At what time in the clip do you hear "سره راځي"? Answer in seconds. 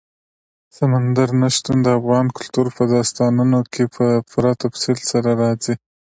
5.11-5.75